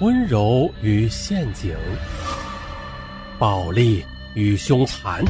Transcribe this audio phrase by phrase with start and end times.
[0.00, 1.76] 温柔与陷阱，
[3.36, 4.04] 暴力
[4.36, 5.24] 与凶残，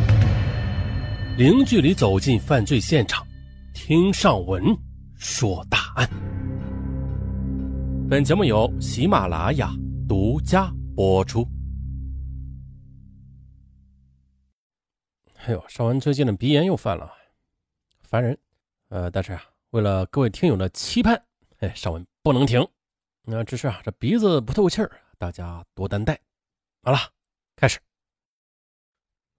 [1.38, 3.26] 零距离走进犯罪现场，
[3.72, 4.62] 听上文
[5.16, 6.06] 说大案。
[8.10, 9.72] 本节目由喜马拉雅
[10.06, 11.48] 独家播出。
[15.46, 17.10] 哎呦，上文最近的鼻炎又犯了，
[18.02, 18.36] 烦人。
[18.90, 21.18] 呃，但是啊，为了各位听友的期盼，
[21.60, 22.62] 哎，上文不能停。
[23.30, 26.18] 那只是啊，这鼻子不透气儿，大家多担待。
[26.82, 26.98] 好了，
[27.56, 27.78] 开始。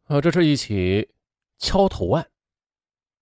[0.05, 1.09] 呃，这是一起
[1.57, 2.29] 敲头案，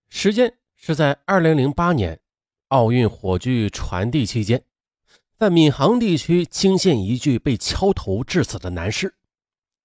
[0.10, 2.20] 时间是在二零零八年
[2.68, 4.62] 奥运火炬传递期间，
[5.38, 9.08] 在闵行地区惊现一具被敲头致死的男尸。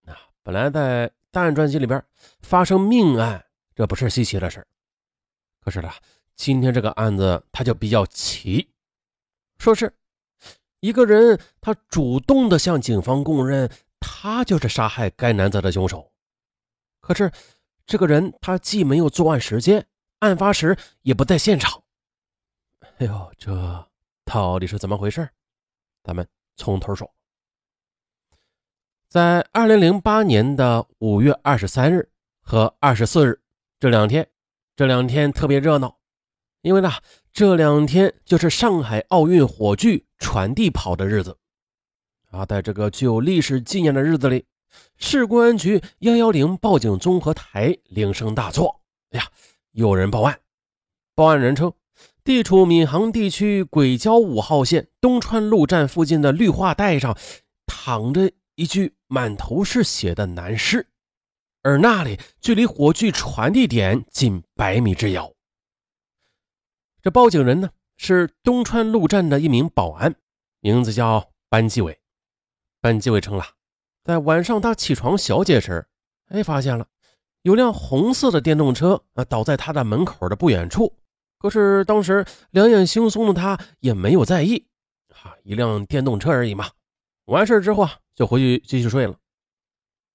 [0.06, 2.04] 啊，本来在档案专辑里边
[2.40, 3.46] 发生命案，
[3.76, 4.66] 这不是稀奇的事
[5.60, 5.88] 可是呢，
[6.34, 8.68] 今天这个案子它就比较奇，
[9.58, 9.94] 说是。
[10.82, 16.10] 一个人，他主动的向警方供认，他就是杀害该男子的凶手。
[17.00, 17.30] 可是，
[17.86, 19.86] 这个人他既没有作案时间，
[20.18, 21.80] 案发时也不在现场。
[22.98, 23.88] 哎呦，这
[24.24, 25.28] 到底是怎么回事？
[26.02, 27.08] 咱们从头说。
[29.06, 32.10] 在二零零八年的五月二十三日
[32.40, 33.40] 和二十四日
[33.78, 34.28] 这两天，
[34.74, 35.96] 这两天特别热闹，
[36.62, 36.90] 因为呢。
[37.34, 41.36] 这两天就是上海奥运火炬传递跑的日子
[42.30, 44.46] 啊，在这个具有历史纪念的日子里，
[44.96, 48.80] 市公安局幺幺零报警综合台铃声大作。
[49.10, 49.26] 哎呀，
[49.72, 50.40] 有人报案，
[51.14, 51.74] 报案人称，
[52.24, 57.18] 地处闵行地区轨交五号线东川路站附近的绿化带上，
[57.66, 60.86] 躺着一具满头是血的男尸，
[61.62, 65.34] 而那里距离火炬传递点仅百米之遥。
[67.02, 67.68] 这报警人呢
[68.04, 70.12] 是东川路站的一名保安，
[70.58, 72.00] 名字叫班继伟。
[72.80, 73.46] 班继伟称了，
[74.02, 75.86] 在晚上他起床小解时，
[76.30, 76.84] 哎，发现了
[77.42, 80.92] 有辆红色的电动车啊倒在他的门口的不远处。
[81.38, 84.66] 可是当时两眼惺忪的他也没有在意，
[85.22, 86.68] 啊，一辆电动车而已嘛。
[87.26, 89.16] 完事之后啊，就回去继续睡了。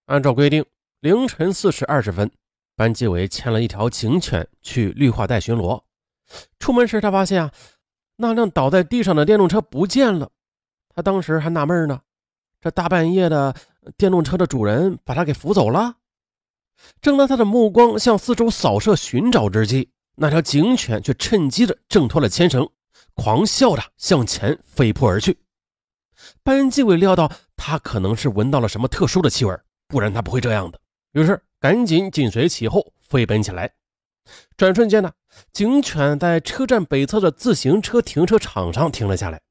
[0.08, 0.66] 按照规定，
[1.00, 2.30] 凌晨四时二十分，
[2.76, 5.82] 班继伟牵了一条警犬去绿化带巡逻。
[6.60, 7.54] 出门时，他发现啊，
[8.18, 10.30] 那辆倒在地上的电动车不见了。
[10.94, 12.02] 他当时还纳闷呢，
[12.60, 13.56] 这大半夜的，
[13.96, 15.96] 电动车的主人把他给扶走了。
[17.02, 22.68] 正当他的目光向四周扫射寻找之际，那条警犬却趁机的挣脱了牵绳，
[23.16, 25.38] 狂笑着向前飞扑而去。
[26.44, 29.56] 班继伟料到他可能是闻到了什么特殊的气味，
[29.88, 30.80] 不然他不会这样的。
[31.14, 33.72] 于是赶紧紧随其后飞奔起来。
[34.56, 35.12] 转瞬间呢，
[35.54, 39.42] 警犬在车站北侧的自行车停车场上停了下来。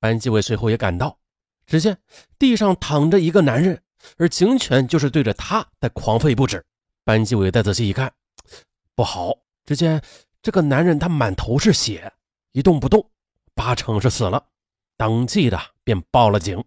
[0.00, 1.18] 班继伟随后也赶到，
[1.66, 1.98] 只见
[2.38, 3.82] 地上躺着一个男人，
[4.16, 6.64] 而警犬就是对着他在狂吠不止。
[7.04, 8.12] 班继伟再仔细一看，
[8.94, 9.32] 不好！
[9.64, 10.02] 只见
[10.40, 12.12] 这个男人他满头是血，
[12.52, 13.10] 一动不动，
[13.54, 14.46] 八成是死了。
[14.96, 16.64] 当即的便报了警，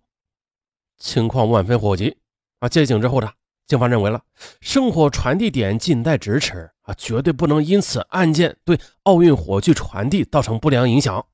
[0.97, 2.17] 情况万分火急
[2.59, 2.69] 啊！
[2.69, 3.31] 接警之后呢。
[3.67, 4.21] 警方认为，了
[4.59, 11.25] 圣火传递点近在咫尺啊，绝对不能因此案件对奥运火炬传递造成不良影响。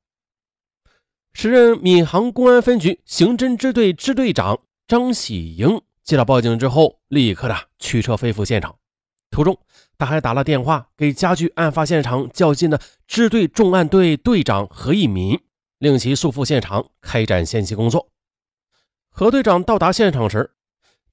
[1.33, 8.75] 时任闵行公安分局刑侦支队支队长张喜英接到报警之后，立刻的驱车飞赴现场。
[9.29, 9.59] 途中，
[9.97, 15.39] 他还打了电话给家距案发现场较近的支队重案队队长何一民，
[15.79, 18.09] 令其速赴现场开展先期工作。
[19.09, 20.51] 何队长到达现场时，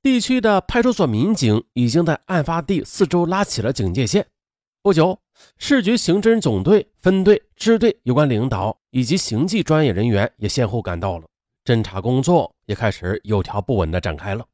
[0.05, 4.27] 地区的派出所民警已经在案发地四周拉起了警戒线。
[4.83, 5.19] 不久，
[5.57, 11.27] 市局刑侦总队分队、支队有关领导以及刑技专业人员也先后赶到了，
[11.65, 14.45] 侦查工作也开始有条不紊地展开了。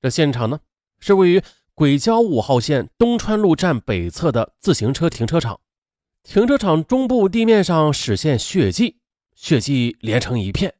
[0.00, 0.60] 这现场呢，
[1.00, 1.42] 是位于
[1.74, 5.58] 轨交五号线东川路站北侧的自行车停车场，
[6.22, 9.00] 停车场中部地面上始现血迹，
[9.34, 10.72] 血迹连成一片，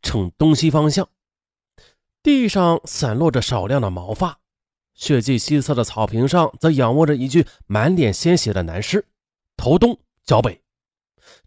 [0.00, 1.06] 呈东西方向。
[2.24, 4.38] 地上散落着少量的毛发，
[4.94, 9.06] 血迹西侧的草坪上则仰卧着一具满脸鲜血的男尸，
[9.58, 10.58] 头东脚北。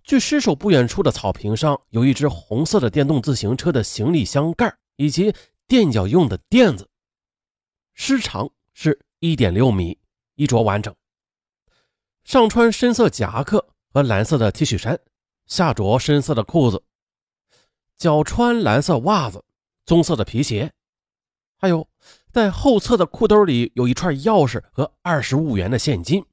[0.03, 5.33] 距尸首不远处的草坪上有一只红色的电动自行车的行李箱盖以及
[5.67, 6.87] 垫脚用的垫子，
[7.95, 9.97] 尸长是一点六米，
[10.35, 10.93] 衣着完整，
[12.23, 14.99] 上穿深色夹克和蓝色的 T 恤衫，
[15.47, 16.83] 下着深色的裤子，
[17.97, 19.43] 脚穿蓝色袜子。
[19.87, 20.69] 棕色的皮鞋，
[21.57, 21.87] 还有
[22.33, 26.23] 在后侧的裤兜里有一串钥匙和二十五元的现金。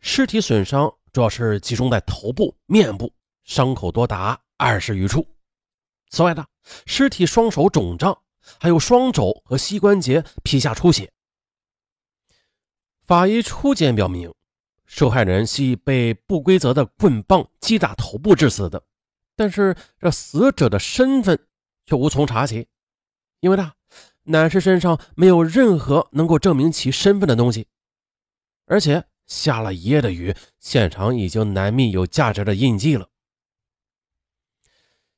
[0.00, 3.12] 尸体损伤主要是集中在头部、面部，
[3.44, 5.26] 伤口多达二十余处。
[6.08, 6.46] 此外呢，
[6.86, 8.18] 尸体双手肿胀，
[8.58, 11.12] 还有双肘和膝关节皮下出血。
[13.04, 14.32] 法医初检表明，
[14.86, 18.82] 受害人系被不规则的棍棒击打头部致死的，
[19.36, 21.38] 但是这死者的身份
[21.84, 22.66] 却无从查起，
[23.40, 23.72] 因为呢，
[24.24, 27.66] 男士身上没有任何能够证明其身份的东西，
[28.66, 33.08] 而且下了一夜的雨，现场已经难觅有价值的印记了。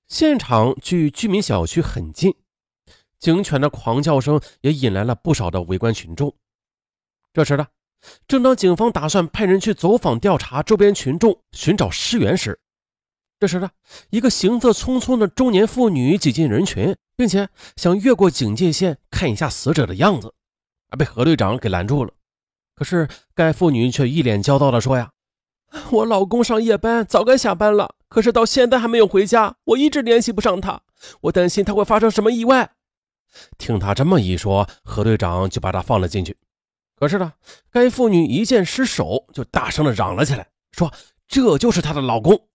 [0.08, 2.34] 现场距居民小区很近，
[3.18, 6.34] 警犬的狂叫声也引来了不少的围观群众。
[7.32, 7.66] 这时呢。
[8.26, 12.58] 正当警方打算派人去走访调查周边群众寻找尸源时，
[13.38, 13.70] 这时呢，
[14.08, 20.32] 一个行色匆匆的中年妇女挤进人群，并且想越过警戒线看一下死者的样子，
[20.88, 22.10] 而被何队长给拦住了。
[22.74, 25.10] 可是该妇女却一脸焦躁地说：“呀，
[25.90, 30.80] 我老公上夜班，早该下班了，可是到现在还没有回家，我一直联系不上他，
[31.20, 32.70] 我担心他会发生什么意外。”
[33.58, 36.38] 听他这么一说，何队长就把他放了进去。
[36.96, 37.34] 可是呢，
[37.70, 40.90] 该妇女一见失手，就大声的嚷了起来，说
[41.28, 42.48] 这就是她的老公。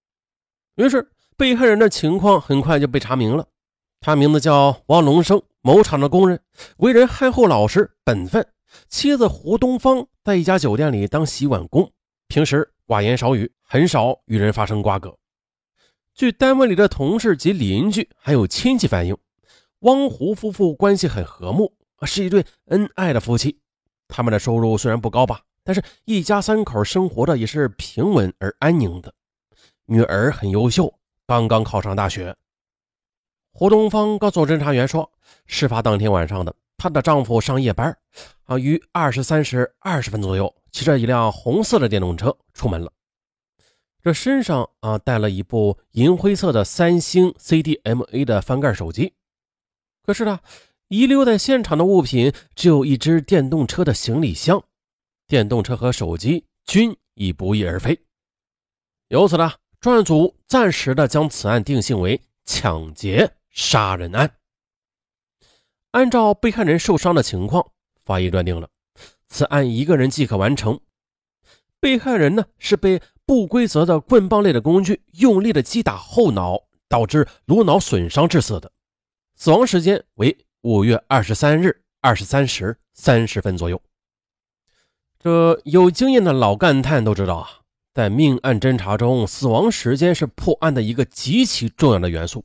[0.78, 3.46] 于是，被害人的情况很快就被查明了。
[4.00, 6.40] 他名字叫汪龙生，某厂的工人，
[6.78, 8.48] 为人憨厚老实、本分。
[8.90, 11.92] 妻子胡东方在一家酒店里当洗碗工，
[12.28, 15.18] 平时寡言少语，很少与人发生瓜葛。
[16.14, 19.18] 据单位里的同事及邻居还有亲戚反映，
[19.80, 23.60] 汪胡夫妇关系很和睦，是一对恩爱的夫妻。
[24.08, 29.14] 他们的收入虽然不高吧，但是一家三口生活的也是平稳而安宁的。
[29.86, 30.94] 女儿很优秀，
[31.26, 32.36] 刚刚考上大学。
[33.58, 35.10] 胡东方告诉侦查员说，
[35.46, 37.98] 事发当天晚上的她的丈夫上夜班，
[38.44, 42.92] 啊，于二十三时二十分左右骑着一辆红色的电动车出门了。
[44.04, 49.14] 这身上啊带了一部银灰色的三星 CDMA 的翻盖手机。
[50.04, 50.42] 可是呢？
[50.90, 54.62] 遗留在现场的物品只有一只电动车的行李箱，
[55.28, 57.98] 电动车和手机均已不翼而飞。
[59.08, 64.36] 由此呢，专案组暂时的将此案定性为抢劫杀人案。
[65.90, 67.72] 按照被害人受伤的情况，
[68.06, 68.70] 法医断定了
[69.28, 70.80] 此案一个人即可完成。
[71.80, 78.72] 被害人呢是被不规则的棍棒类的工具用力的击打后脑，导致颅脑损伤致死的，
[79.36, 80.38] 死亡时间为。
[80.66, 83.80] 五月二十三日二十三时三十分左右，
[85.20, 87.50] 这有经验的老干探都知道啊，
[87.94, 92.44] 在命案侦查中，死亡时间是破案的一个极其重要的元素。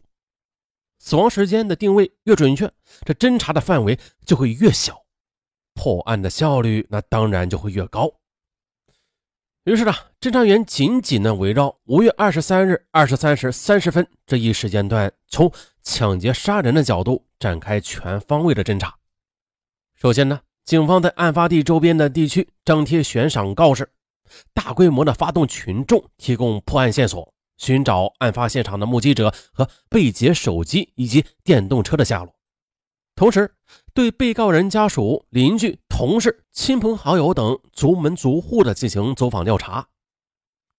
[1.01, 2.71] 死亡时间的定位越准确，
[3.05, 5.03] 这侦查的范围就会越小，
[5.75, 8.13] 破案的效率那当然就会越高。
[9.65, 15.51] 于是呢，侦查员紧紧的围绕五月二十三日二十三时三十分这一时间段，从
[15.83, 17.27] 抢劫杀人的角度。
[17.41, 18.95] 展开全方位的侦查。
[19.95, 23.91] 首先呢，警方在案发地周边的地区张贴悬赏告示，
[24.53, 32.35] 大规模的发动群众提供破案线索，寻找案发现场的目击者和被劫手机以及电动车的下落。
[33.15, 33.55] 同时，
[33.93, 39.89] 对被告人家属、邻居、同事、亲朋好友等族门族户的进行走访调查。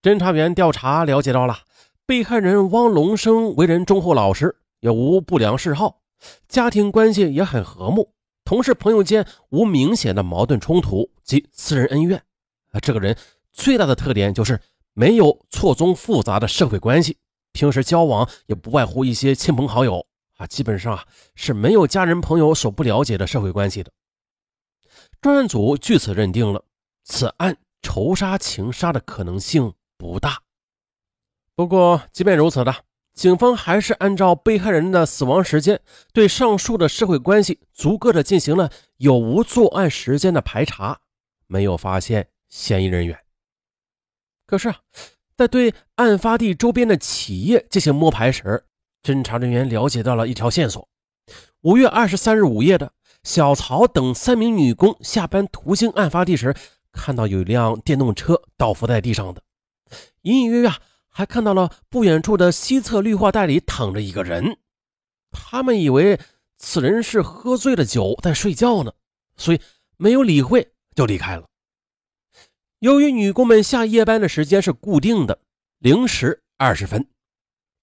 [0.02, 1.60] 侦查员调查了解到了，
[2.08, 6.02] 被害人汪龙生为人忠厚老实，也无不良嗜好。
[6.48, 12.18] 家庭关系也很和睦，同事朋友间无明显的矛盾冲突及私人恩怨。
[12.72, 13.16] 啊，这个人
[13.54, 14.60] 最大的特点就是
[14.94, 17.18] 没有错综复杂的社会关系，
[17.52, 20.06] 平时交往也不外乎一些亲朋好友
[20.38, 21.06] 啊，基本上啊
[21.36, 23.92] 是没有家人朋友所不了解的社会关系的。
[25.22, 26.66] 专案组据此认定了
[27.04, 30.42] 此案仇杀情杀的可能性不大。
[31.56, 32.76] 不过，即便如此的。
[33.14, 35.82] 警方还是按照被害人的死亡时间，
[36.14, 41.02] 对上述的社会关系逐个的进行了有无作案时间的排查，
[41.46, 43.20] 没有发现嫌疑人员。
[44.52, 44.76] 可是，
[45.38, 48.66] 在对案发地周边的企业进行摸排时，
[49.02, 50.90] 侦查人员了解到了一条线索：
[51.62, 52.92] 五月二十三日午夜的
[53.24, 56.54] 小曹等三名女工下班途经案发地时，
[56.92, 59.42] 看到有一辆电动车倒伏在地上的，
[60.24, 60.70] 隐隐约约。
[61.14, 64.58] 还看到了不远处的西侧绿化带里躺着一个人，
[65.32, 66.20] 他们以为
[66.58, 68.92] 此人是喝醉了酒在睡觉呢，
[69.38, 69.62] 所以
[69.96, 71.48] 没有理会就离开了。
[72.82, 75.40] 由于女工们下夜班的时间是固定的
[75.78, 77.08] 零时二十分，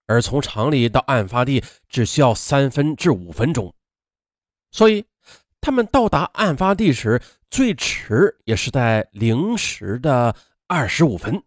[0.08, 3.72] 而从厂里到案发地只需要三分至五分钟，
[4.72, 5.06] 所以
[5.60, 10.34] 他们到达案发地时最迟也是在零时的
[10.66, 11.40] 二十五分。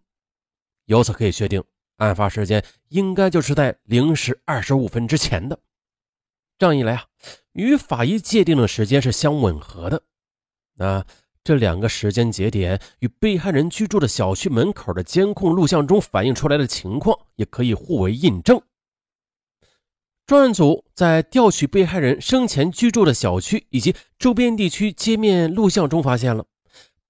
[0.86, 1.62] 由此可以确定。
[1.98, 5.60] 案发时间应该就是在零时二十五分之前的，
[6.58, 7.06] 这样一来啊，
[7.52, 10.02] 与法医界定的时间是相吻合的。
[10.76, 11.06] 那
[11.44, 18.62] 这两个时间节点与被害人居住的小区门口的监控录像中反映出来的情况也可以互为印证。
[20.28, 26.46] 专案组在调取被害人生前居住的小区以及周边地区街面录像中发现了，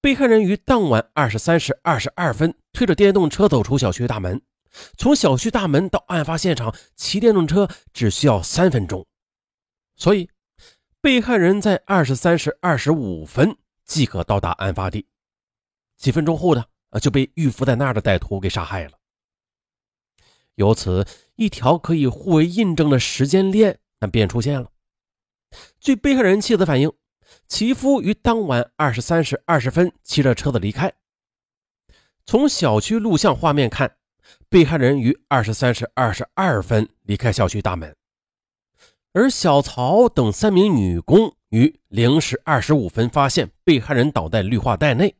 [0.00, 4.40] 被害人于当晚二十三时二十二分推着电动车走出小区大门，
[4.96, 9.06] 从小区大门到案发现场骑电动车只需要三分钟，
[9.94, 10.28] 所以
[11.00, 13.54] 被害人在二十三时二十五分
[13.92, 15.06] 即可到达案发地，
[15.98, 18.92] 几分钟后呢，啊就被预伏在那儿的歹徒给杀害了。
[20.54, 24.70] 由此，一条可以互为印证的时间链那便出现了。
[25.78, 26.90] 据被害人妻子反映，
[27.46, 30.90] 其夫于当晚二十三时二十分骑着车子离开。
[32.24, 33.98] 从小区录像画面看，
[34.48, 37.94] 被害人于二十三时二十二分离开小区大门，
[39.12, 45.14] 而小曹等三名女工于零时二十五分发现被害人倒在绿化带内。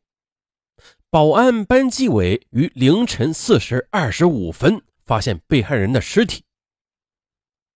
[1.08, 4.82] 保安班纪委于凌晨四时二十五分。
[5.04, 6.44] 发现被害人的尸体。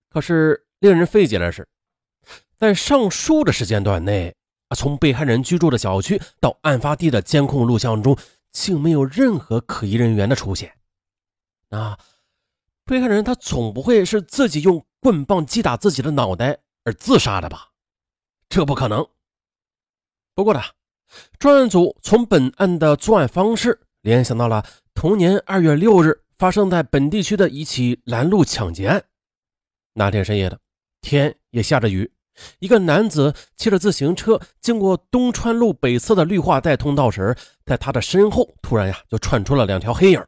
[0.08, 1.68] 可是令人费解的是，
[2.56, 4.32] 在上述的时间段内
[4.68, 8.16] 啊，从被害人居住的小区到案发地的监控录像中，
[8.52, 10.72] 竟没有任何可疑人员的出现。
[11.68, 11.98] 那
[12.84, 17.72] 被害人他总不会是自己用棍棒击打自己的脑袋而自杀的吧？
[18.48, 19.06] 这不可能。
[20.34, 20.60] 不过呢，
[21.38, 26.22] 专案组从本案的作案方式联想到了同年二月六日。
[26.38, 29.02] 发生在本地区的一起拦路抢劫案。
[29.94, 30.60] 那天深夜的，
[31.00, 32.12] 天也下着雨。
[32.58, 37.34] 一个男子骑着自行车经过东川路北侧的绿化带通道时，
[37.64, 40.22] 在他的身后突然呀就窜出了两条黑影，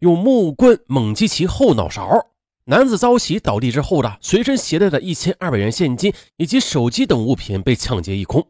[0.00, 2.29] 用木棍猛击其后脑勺。
[2.70, 8.46] 男子遭袭倒地之后的，随身携带的一千二百元现金以及手机等物品被抢劫一空。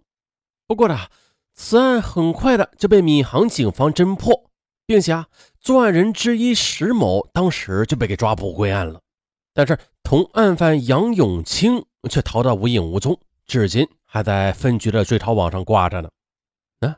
[0.67, 1.07] 不过呢，
[1.55, 4.51] 此案很快的就被闵行警方侦破，
[4.87, 5.27] 并且啊。
[5.59, 9.01] 作案人之一石某当时就被给抓捕归案了，
[9.53, 16.11] 但是同案犯杨永清却逃得无影无踪，至今还在分局的追逃网上挂着呢。
[16.81, 16.97] 啊，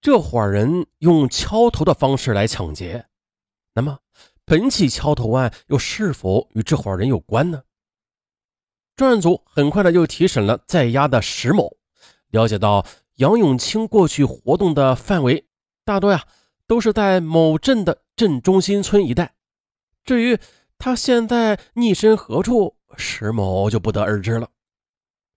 [0.00, 3.06] 这伙人用敲头的方式来抢劫，
[3.74, 3.98] 那么
[4.50, 7.62] 本起敲头案又是否与这伙人有关呢？
[8.96, 11.76] 专案组很快的又提审了在押的石某，
[12.30, 12.84] 了解到
[13.18, 15.46] 杨永清过去活动的范围
[15.84, 16.26] 大多呀。
[16.66, 19.34] 都是在某镇的镇中心村一带，
[20.04, 20.36] 至于
[20.78, 24.48] 他现在匿身何处，石某就不得而知了。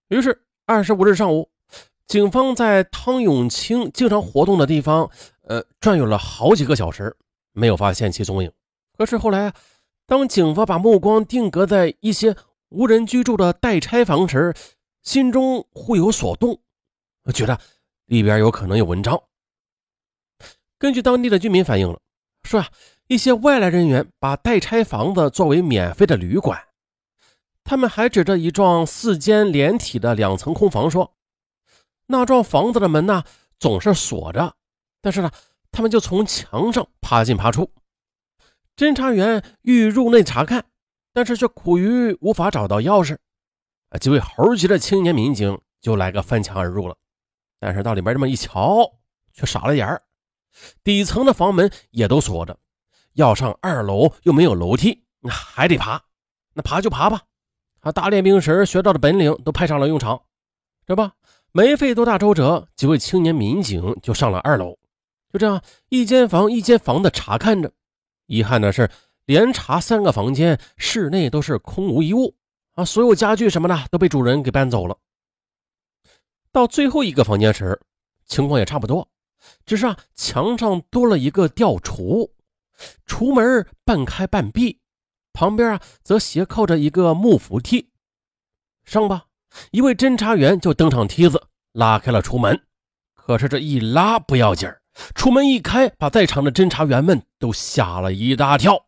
[0.09, 1.51] 于是，二十五日上午，
[2.07, 5.09] 警方在汤永清经常活动的地方，
[5.43, 7.15] 呃，转悠了好几个小时，
[7.51, 8.51] 没有发现其踪影。
[8.97, 9.53] 可是后来，
[10.05, 12.35] 当警方把目光定格在一些
[12.69, 14.53] 无人居住的待拆房时，
[15.01, 16.59] 心中忽有所动，
[17.33, 17.59] 觉得
[18.05, 19.21] 里边有可能有文章。
[20.77, 21.99] 根据当地的居民反映了，
[22.43, 22.69] 说啊，
[23.07, 26.61] 一些外来人员把待拆房子作为免费的旅馆。
[27.63, 31.15] 他们还指着一幢四间连体的两层空房说，
[32.07, 33.23] 那幢房子的门呢
[33.57, 34.55] 总是锁着，
[35.01, 35.31] 但是呢，
[35.71, 37.71] 他们就从墙上爬进爬出。
[38.75, 40.65] 侦查员欲入内查看，
[41.13, 43.15] 但是却苦于无法找到钥匙。
[43.89, 46.95] 啊，几位猴急的青年民警就来个翻墙而入了，
[47.59, 48.91] 但是到里边这么一瞧，
[49.31, 50.01] 却傻了眼儿。
[50.83, 52.57] 底层的房门也都锁着，
[53.13, 56.01] 要上二楼又没有楼梯，那还得爬。
[56.53, 57.21] 那爬就爬吧，
[57.79, 60.21] 他大练兵时学到的本领都派上了用场。
[60.85, 61.09] 这不，
[61.51, 64.77] 没费多大周折，几位青年民警就上了二楼。
[65.31, 67.71] 就这样，一间房一间房的查看着。
[68.25, 68.89] 遗憾的是，
[69.25, 72.35] 连查三个房间，室内都是空无一物
[72.73, 72.85] 啊！
[72.85, 74.97] 所有家具什么的都被主人给搬走了。
[76.51, 77.79] 到最后一个房间时，
[78.25, 79.09] 情况也差不多。
[79.65, 82.31] 只是啊，墙上多了一个吊橱，
[83.05, 84.79] 橱门半开半闭，
[85.33, 87.89] 旁边啊则斜靠着一个木扶梯。
[88.85, 89.25] 上吧，
[89.71, 92.61] 一位侦查员就登上梯子，拉开了橱门。
[93.15, 94.81] 可是这一拉不要紧儿，
[95.15, 98.85] 出门一开，把在场的侦查员们都吓了一大跳。